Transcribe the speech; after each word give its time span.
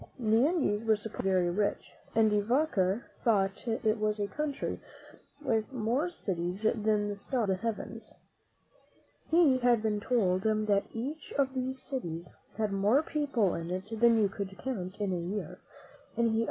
The 0.17 0.47
Indies 0.47 0.83
were 0.83 0.95
supposed 0.95 1.17
to 1.17 1.23
be 1.23 1.29
very 1.29 1.49
rich, 1.51 1.91
and 2.15 2.31
De 2.31 2.41
Vaca 2.41 3.03
thought 3.23 3.67
it 3.67 3.99
was 3.99 4.19
a 4.19 4.25
country 4.27 4.79
with 5.43 5.71
more 5.71 6.09
cities 6.09 6.63
than 6.63 7.07
the 7.07 7.15
stars 7.15 7.43
of 7.43 7.47
the 7.49 7.55
heavens. 7.61 8.11
He 9.29 9.59
had 9.59 9.83
been 9.83 9.99
told 9.99 10.41
that 10.41 10.85
each 10.91 11.33
of 11.33 11.53
these 11.53 11.83
cities 11.83 12.35
had 12.57 12.71
more 12.73 13.03
people 13.03 13.53
in 13.53 13.69
it 13.69 13.93
than 13.99 14.19
you 14.19 14.27
could 14.27 14.57
count 14.57 14.95
in 14.99 15.13
a 15.13 15.19
year, 15.19 15.59
and 15.59 15.59
he 15.59 15.59
also 15.59 15.59
DfllUl4tt 15.59 16.29
■■■yriA 16.29 16.29
■'h. 16.29 16.39